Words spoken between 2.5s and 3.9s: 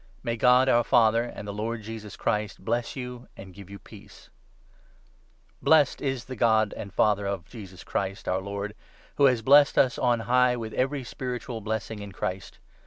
bless you and 2 give you